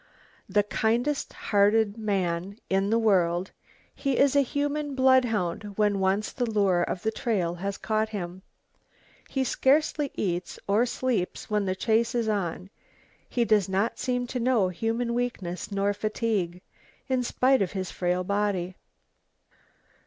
[0.49, 3.51] The kindest hearted man in the world,
[3.93, 8.41] he is a human bloodhound when once the lure of the trail has caught him.
[9.29, 12.71] He scarcely eats or sleeps when the chase is on,
[13.29, 16.63] he does not seem to know human weakness nor fatigue,
[17.07, 18.77] in spite of his frail body.